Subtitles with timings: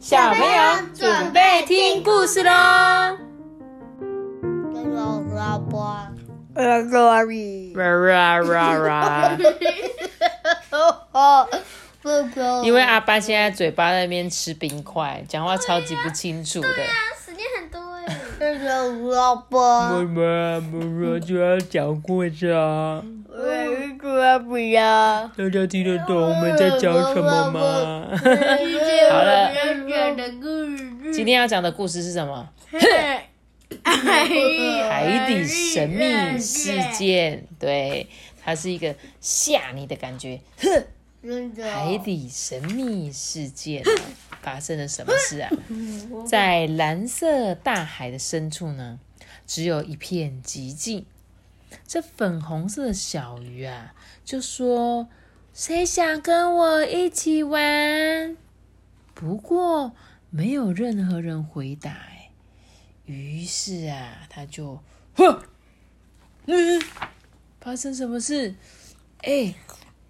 [0.00, 0.48] 小朋友
[0.94, 2.50] 准备听故事喽。
[6.54, 6.78] 啦
[8.38, 8.38] 啦
[8.78, 9.38] 啦！
[12.64, 16.68] 因为阿爸现在嘴巴在那边吃冰块，讲话超级不清楚的。
[17.22, 18.06] 时间很多哎。
[19.50, 23.02] 妈妈，妈妈就要讲故事啊！
[24.46, 25.30] 不要。
[25.36, 28.08] 大家听得懂我们在讲什么吗？
[29.10, 29.50] 好了，
[31.20, 32.48] 今天要讲的故事是什么？
[33.84, 34.26] 海
[35.28, 37.46] 底神秘事件。
[37.58, 38.08] 对，
[38.42, 40.40] 它是一个吓你的感觉。
[41.62, 43.84] 海底神秘事件
[44.40, 45.50] 发生了什么事啊？
[46.26, 48.98] 在蓝色大海的深处呢，
[49.46, 51.04] 只有一片寂静。
[51.86, 53.92] 这粉红色的小鱼啊，
[54.24, 55.06] 就说
[55.52, 58.38] ：“谁想跟我一起玩？”
[59.12, 59.92] 不过
[60.30, 61.90] 没有任何人回答。
[61.90, 62.30] 哎，
[63.04, 64.80] 于是啊，他就，
[65.14, 65.42] 哼，
[66.46, 66.82] 嗯，
[67.60, 68.54] 发生什么事？
[69.22, 69.54] 哎，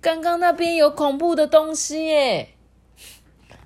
[0.00, 2.48] 刚刚那边有恐怖的东西耶！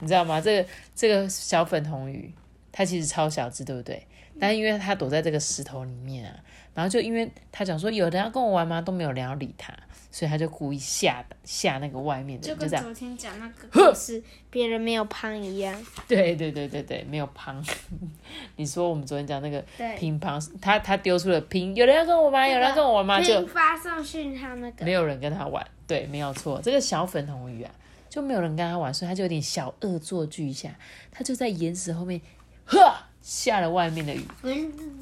[0.00, 0.40] 你知道吗？
[0.40, 2.32] 这个这个小粉红鱼，
[2.78, 4.06] 它其实超小只，对不对？
[4.38, 6.32] 但因为它躲在这个石头里面啊。
[6.74, 8.80] 然后就因为他讲说有人要跟我玩吗？
[8.80, 9.74] 都没有人要理他，
[10.12, 15.74] 所以他就故意吓吓那个外面的，就跟昨天讲那个故事，别人没有胖一样。
[16.06, 17.60] 对对对对对，没有胖。
[18.54, 19.64] 你说我们昨天讲那个
[19.98, 23.20] 乒乓，他他丢出了乒，有人要跟我玩，有人要跟我玩吗？
[23.20, 25.66] 就发送讯号那个，没有人跟他玩。
[25.88, 27.74] 对，没有错，这个小粉红鱼啊，
[28.08, 30.70] 就没有人跟他玩，所以他就有点小恶作剧一下，
[31.10, 32.20] 他就在岩石后面，
[32.68, 32.94] 呵。
[33.20, 34.24] 下了外面的鱼，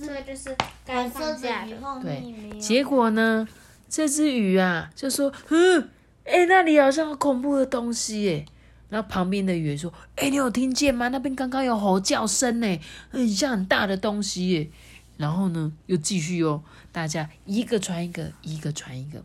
[0.00, 0.52] 这个就是
[0.84, 1.76] 该放假的。
[2.02, 3.46] 对，结果呢，
[3.88, 5.88] 这只鱼啊就说：“嗯，
[6.24, 8.44] 哎，那里好像有恐怖的东西耶。”
[8.90, 11.06] 然后旁边的鱼说：“哎，你有听见吗？
[11.06, 14.68] 那边刚刚有吼叫声呢，很像很大的东西耶。”
[15.16, 19.22] 然后呢，又继续哦，大家一个传一个，一个传一个。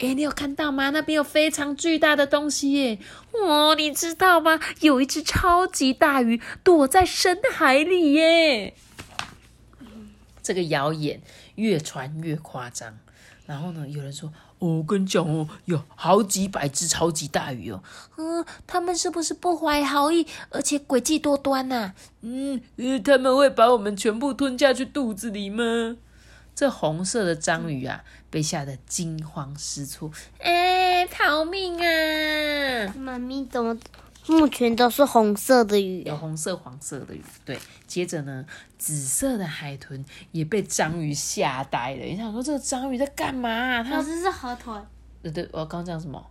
[0.00, 0.88] 哎，你有看到吗？
[0.90, 2.98] 那边有非常巨大的东西耶！
[3.32, 4.58] 哦，你知道吗？
[4.80, 8.74] 有一只超级大鱼躲在深海里耶！
[10.42, 11.20] 这个谣言
[11.56, 12.98] 越传越夸张。
[13.44, 17.82] 然后呢，有人说：“我跟你讲哦，有好几百只超级大鱼哦。
[18.16, 21.92] 嗯，他们是不是不怀好意，而且诡计多端呐？
[22.22, 22.62] 嗯，
[23.04, 25.98] 他们会把我们全部吞下去肚子里吗？”
[26.54, 32.94] 这红色的章鱼啊，被吓得惊慌失措，哎，逃命啊！
[32.98, 33.76] 妈咪怎么
[34.26, 36.02] 目前都是红色的鱼？
[36.02, 37.22] 有红色、黄色的鱼。
[37.44, 38.44] 对，接着呢，
[38.78, 42.04] 紫色的海豚也被章鱼吓呆了。
[42.04, 43.82] 你想说这个章鱼在干嘛？
[43.82, 44.84] 它是是河豚。
[45.22, 46.24] 对对，我刚讲什么？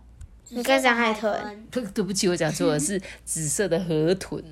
[0.50, 1.32] 你刚讲海豚。
[1.70, 4.42] 对，对不起，我讲错了，是紫色的河豚。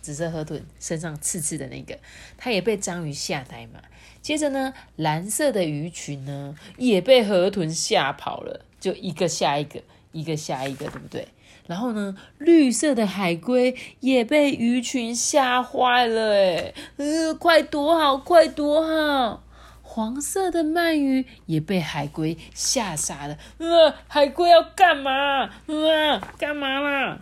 [0.00, 1.98] 紫色河豚身上刺刺的那个，
[2.38, 3.80] 它也被章鱼吓呆嘛。
[4.22, 11.28] 接着呢，蓝色的鱼群呢也被河豚吓跑了，就一个下一个，一个下一个，对不对？
[11.66, 19.42] 然后呢，绿色的海龟也被鱼群吓坏了，哎，呃，快躲好，快躲好！
[19.82, 25.48] 黄色的鳗鱼也被海龟吓傻了，呃，海龟要干嘛？
[25.66, 27.20] 呃，干嘛啦？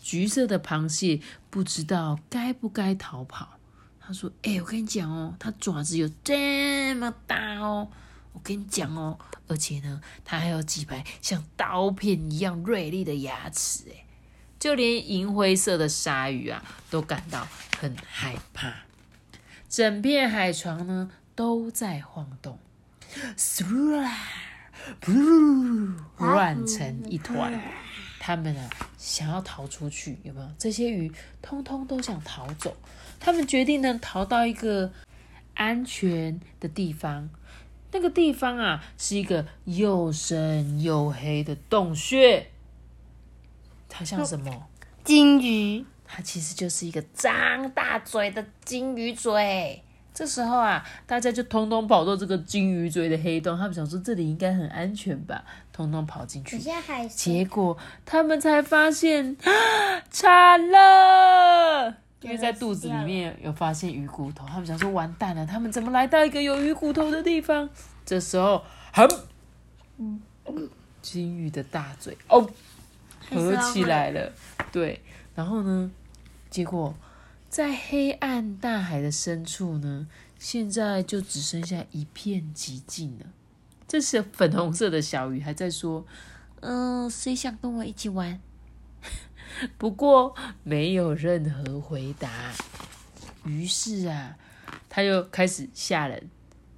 [0.00, 1.20] 橘色的螃蟹
[1.50, 3.58] 不知道该不该逃跑。
[4.00, 7.90] 他说：“哎，我跟你讲哦，它爪子有这么大哦，
[8.32, 14.06] 我跟你讲哦，而且呢，它还有几排像刀片一样锐利的牙齿，哎，
[14.58, 17.46] 就连银灰色的鲨鱼啊，都感到
[17.78, 18.72] 很害怕。
[19.68, 22.58] 整片海床呢，都在晃动，
[26.16, 27.60] 乱成一团。
[28.28, 28.68] 他们啊，
[28.98, 30.46] 想要逃出去，有没有？
[30.58, 32.76] 这些鱼通通都想逃走。”
[33.18, 34.92] 他们决定呢，逃到一个
[35.54, 37.30] 安全的地方。
[37.90, 42.50] 那个地方啊，是一个又深又黑的洞穴。
[43.88, 44.68] 它像什么？
[45.02, 45.86] 金鱼。
[46.04, 49.82] 它其实就是一个张大嘴的金鱼嘴。
[50.18, 53.56] 这时候啊，大家就通通跑到这个金鱼嘴的黑洞。
[53.56, 55.44] 他们想说，这里应该很安全吧？
[55.72, 56.58] 通通跑进去。
[57.08, 59.36] 结果他们才发现，
[60.10, 61.94] 惨了。
[62.20, 67.70] 因为在肚子里面有发现鱼骨头，他们想说完蛋了，他们怎么来到一个有鱼骨头的地方？
[68.04, 69.08] 这时候，很，
[71.00, 72.44] 金鱼的大嘴哦
[73.30, 74.32] 合起来了，
[74.72, 75.00] 对，
[75.36, 75.88] 然后呢，
[76.50, 76.92] 结果
[77.48, 80.06] 在黑暗大海的深处呢，
[80.38, 83.26] 现在就只剩下一片寂静了。
[83.86, 86.04] 这是粉红色的小鱼还在说
[86.60, 88.38] ：“嗯，谁想跟我一起玩？”
[89.78, 92.28] 不过没有任何回答。
[93.44, 94.36] 于是啊，
[94.90, 96.28] 他又开始吓人，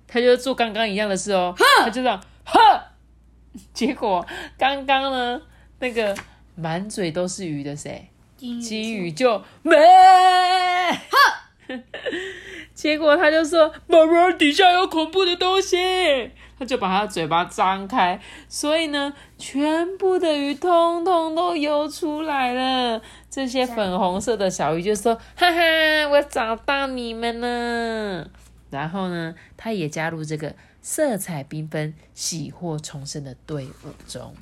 [0.06, 2.84] 他就做刚刚一样的事哦，他就这样，呵。
[3.75, 4.25] 结果
[4.56, 5.43] 刚刚呢，
[5.81, 6.16] 那个
[6.55, 8.10] 满嘴都是鱼的谁？
[8.60, 9.76] 金鱼就没。
[12.75, 15.76] 结果他就说：“妈妈，底下有恐怖的东西。
[16.58, 23.00] ”他就把他嘴巴张开，所以呢，全部的鱼通通都游出来了。
[23.31, 28.31] 这些粉红色的小鱼就说：“哈哈，我找到你们了。”
[28.70, 34.34] 然后呢，他也加入这个色彩缤纷、喜获重生的队伍中。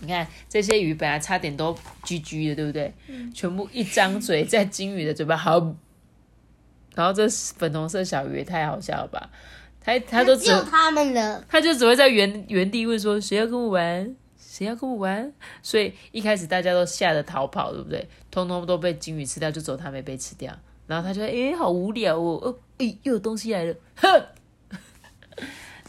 [0.00, 2.92] 你看这些鱼本来差点都居居的，对不对？
[3.34, 5.58] 全部一张嘴在金鱼的嘴巴好，
[6.94, 9.30] 然后这粉红色小鱼也太好笑了吧？
[9.82, 11.44] 他他都只他们了。
[11.48, 15.32] 他就只会在原原地问说谁要跟我玩，谁要跟我玩？
[15.62, 18.06] 所以一开始大家都吓得逃跑，对不对？
[18.30, 20.54] 通通都被金鱼吃掉，就走他没被吃掉。
[20.86, 24.22] 然后他就诶、好无聊哦，哦，诶、又有东西来了，哼，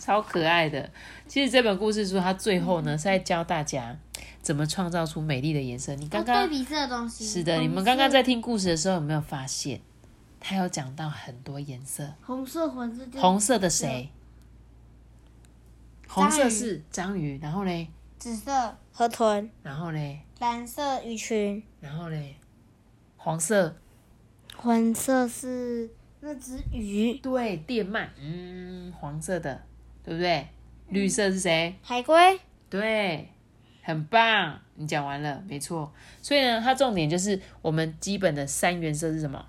[0.02, 0.90] 超可爱的。
[1.28, 3.96] 其实这本故事书它最后呢是在教大家
[4.42, 5.94] 怎么创造出美丽的颜色。
[5.96, 7.24] 你刚刚对比色的东西。
[7.24, 9.80] 是的，你们刚刚在听故事的时候有没有发现，
[10.40, 12.12] 它有讲到很多颜色？
[12.24, 14.10] 红色、黄色、红色的谁？
[16.08, 17.88] 红色是章鱼，然后嘞，
[18.18, 18.76] 紫色。
[18.94, 22.36] 河豚，然后嘞，蓝色鱼群，然后嘞，
[23.16, 23.78] 黄色。
[24.58, 25.90] 黄色是
[26.20, 29.64] 那只鱼，对电鳗，嗯，黄色的，
[30.04, 30.48] 对不对？
[30.90, 31.76] 绿色是谁？
[31.82, 32.40] 海龟，
[32.70, 33.30] 对，
[33.82, 35.92] 很棒，你讲完了，没错。
[36.22, 39.46] 所以呢，它重点就是我们基本的三原色是什么？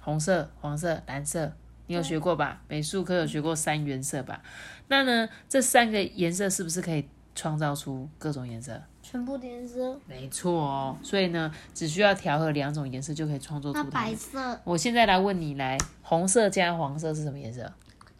[0.00, 1.52] 红色、黄色、蓝色，
[1.86, 2.60] 你有学过吧？
[2.68, 4.42] 美术课有学过三原色吧？
[4.88, 8.82] 那呢，这三个颜色是不是可以创造出各种颜色？
[9.02, 9.98] 全部的颜色。
[10.06, 10.98] 没错哦。
[11.02, 13.90] 所以呢，只需要调和两种颜色就可以创作出它。
[13.90, 17.72] 白色、我现在来问你，来，红色加黄色是什么颜色？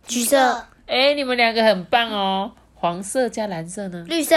[0.07, 2.53] 橘色、哎，你们两个很棒哦。
[2.75, 4.05] 黄色加蓝色呢？
[4.07, 4.37] 绿色、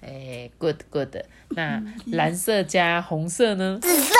[0.00, 1.16] 哎，good good。
[1.48, 3.80] 那蓝色加红色呢？
[3.82, 4.14] 紫色。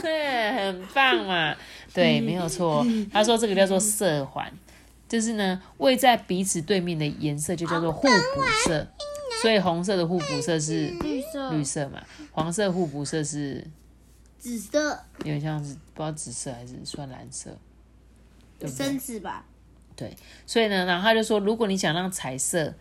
[0.00, 1.56] 对，很棒嘛。
[1.92, 2.86] 对，没有错。
[3.12, 4.52] 他说这个叫做色环，
[5.08, 8.86] 就是呢位在彼此对面的颜色就叫做互补色。
[9.42, 13.66] 所以红色的互补色是绿色、绿色嘛，黄色互补色是
[14.38, 17.50] 紫色、有点像是不知道紫色还是算蓝色，
[18.60, 18.86] 对不对？
[18.86, 19.44] 深紫吧。
[20.46, 22.74] 所以呢，然后他就说，如果你想让彩色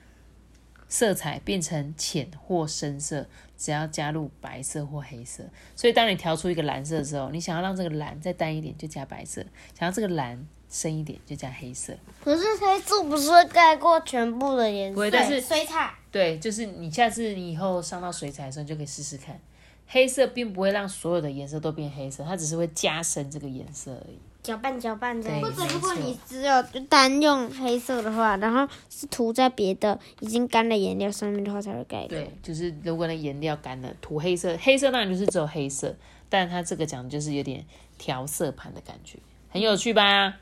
[0.88, 3.28] 色彩变成浅或深色，
[3.58, 5.44] 只要加入白色或黑色。
[5.76, 9.44] 所以当你调出一个蓝色的时候，你想要让这个蓝再淡一点，就加白色；
[9.78, 11.94] 想要这个蓝深一点，就加黑色。
[12.24, 14.96] 可是黑色不是会盖过全部的颜色？
[14.96, 19.40] 不会但是水彩对，就是你下次你以后上到水彩的时候，你就可以试试看。
[19.88, 24.20] 黑色并不会让所有的颜色都变黑色，它只是会加深这个颜色而已。
[24.42, 25.42] 搅拌搅拌这样。
[25.42, 32.08] 或者如果你只有就单用黑色的话，然后是涂在别的已经干的颜料上面的话，才会盖过。
[32.10, 35.96] 对，就是如果那颜料干了，涂黑色，黑色当然就是只有黑色，
[36.30, 37.66] 但它这个讲的就是有点
[37.98, 39.20] 调色盘的感觉，
[39.50, 40.34] 很有趣吧？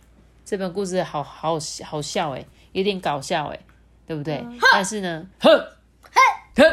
[0.45, 3.59] 这本故事好好好笑诶，有点搞笑诶，
[4.05, 4.45] 对不对？
[4.71, 5.49] 但是呢，呵，
[6.55, 6.63] 呵，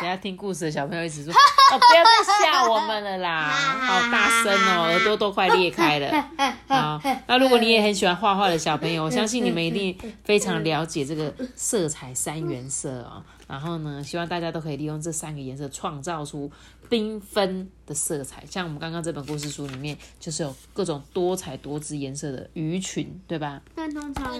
[0.00, 1.32] 等下听故事的小朋友一直说
[1.72, 6.24] 哦，不要再吓我们了啦， 好大声哦，耳朵都快裂开了。
[6.68, 13.22] 好，那如果你也很喜欢画画的小朋友，我相信你们一定非常了解这个色彩三原色哦。
[13.48, 16.50] 然后呢，希望大家都可以利用这三个颜色创造出
[16.90, 18.44] 缤纷的色彩。
[18.48, 23.60] 像我们刚刚这本故事书里面，就是有各种多彩多姿颜色的鱼群，对吧？
[23.74, 24.34] 但通常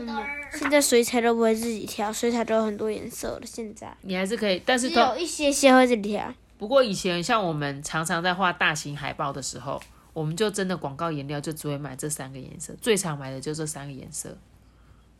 [0.53, 3.43] 现在水彩都不会自己调，水彩都有很多颜色了。
[3.45, 6.33] 现在你还是可以，但是都有一些些会自己调。
[6.59, 9.81] 不过以前像我们常常在画大型海报的时候，
[10.13, 14.37] 我们就真的广告颜料就只会买这三个颜色，最常买的就这三个颜色，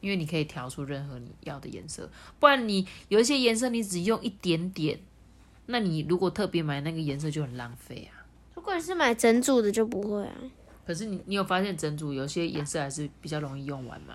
[0.01, 2.09] 因为你可以调出任何你要的颜色。
[2.41, 4.99] 不然你有一些颜色你只用一点点，
[5.67, 8.25] 那你如果特别买那个颜色就很浪费啊。
[8.55, 10.35] 如果你是买整组的就不会啊。
[10.87, 14.15] 可是你你有发现整组有些颜色还是比较容易用完吗？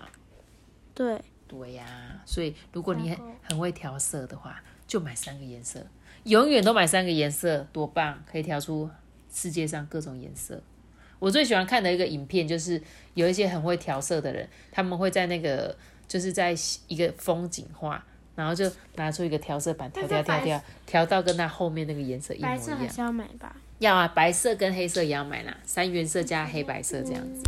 [0.94, 1.86] 对，对呀、
[2.26, 5.86] 所以如果你很很会调色的话，就买三个颜色，
[6.24, 8.22] 永远都买三个颜色，多棒！
[8.30, 8.88] 可以调出
[9.32, 10.62] 世界上各种颜色。
[11.18, 12.80] 我最喜欢看的一个影片，就是
[13.14, 15.76] 有一些很会调色的人，他们会在那个
[16.08, 16.54] 就是在
[16.88, 22.56] 一个风景画，然后就拿出一个调色板，调调调调，调到跟它后面那个颜色一模一样。
[22.56, 23.56] 白色还是要买吧。
[23.78, 27.42] 要啊，白色跟黑色也要买啦，三原色加黑白色这样子，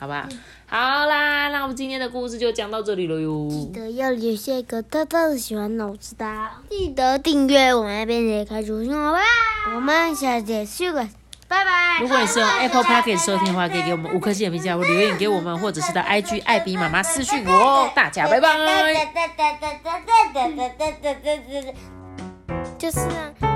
[0.00, 0.26] 好吧？
[0.66, 3.46] 好啦，那我们今天的故事就讲到这里了哟。
[3.50, 6.26] 记得要留下一个大大的喜欢，我知道。
[6.70, 9.18] 记得订阅我们那边也开出信好吧。
[9.74, 11.06] 我们下节续个，
[11.46, 11.98] 拜拜。
[12.00, 17.90] 如果你是用 Apple p o c k e t 收听的话，可以给我们五颗星的评价或留言给我们，或者是到 IG 艾比妈妈私讯我哦。
[17.94, 18.48] 大家拜拜。
[22.78, 23.48] 就是啊有，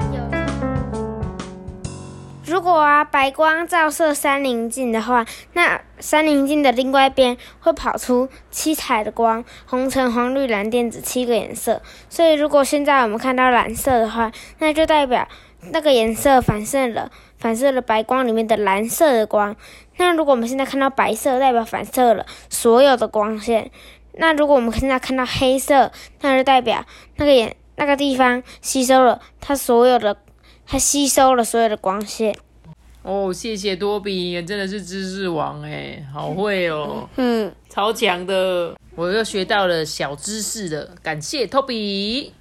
[2.47, 5.25] 如果啊白光照射三棱镜的话，
[5.55, 11.81] 那三棱镜的另外一边会跑出七彩的光，红橙黄绿蓝靛紫七个颜色。
[12.11, 15.27] 所以如果现在我们看到蓝色的话，那就代表
[15.71, 19.57] 那个颜色反射了反射了白光里面的蓝色的光。
[19.97, 23.71] 那如果我们现在看到白色，代表反射了所有的光线。
[24.17, 26.85] 那如果我们现在看到黑色，那就代表
[27.17, 30.17] 那个颜那个地方吸收了它所有的，
[30.67, 32.37] 它吸收了所有的光线。
[33.03, 37.53] 哦，谢谢多比，真的是知识王哎，好会哦，嗯。
[37.69, 42.33] 超强的，我又学到了小知识了，感谢托比。